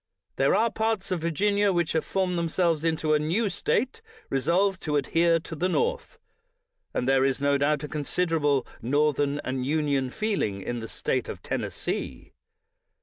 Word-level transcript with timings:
There 0.37 0.55
are 0.55 0.71
parts 0.71 1.11
of 1.11 1.21
Virginia 1.21 1.71
which 1.71 1.91
have 1.91 2.03
formed 2.03 2.35
themselves 2.35 2.83
into 2.83 3.13
a 3.13 3.19
new 3.19 3.51
State, 3.51 4.01
re 4.31 4.41
solved 4.41 4.81
to 4.81 4.95
adhere 4.97 5.37
to 5.41 5.55
the 5.55 5.69
North; 5.69 6.17
and 6.91 7.07
there 7.07 7.23
is 7.23 7.39
no 7.39 7.55
doubt 7.59 7.83
a 7.83 7.87
considerable 7.87 8.65
Northern 8.81 9.37
and 9.43 9.63
Union 9.63 10.09
feel 10.09 10.41
ing 10.41 10.63
in 10.63 10.79
the 10.79 10.87
State 10.87 11.29
of 11.29 11.43
Tennessee. 11.43 12.33